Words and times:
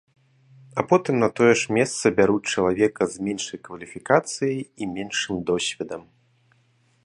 А 0.75 0.81
потым 0.91 1.19
на 1.23 1.27
тое 1.39 1.49
ж 1.63 1.75
месца 1.77 2.11
бяруць 2.21 2.51
чалавека 2.53 3.01
з 3.17 3.27
меншай 3.27 3.59
кваліфікацыяй 3.69 4.57
і 4.65 4.83
меншым 4.95 5.37
досведам. 5.51 6.01